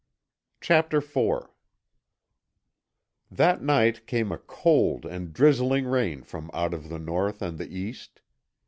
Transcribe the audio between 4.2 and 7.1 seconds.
a cold and drizzling rain from out of the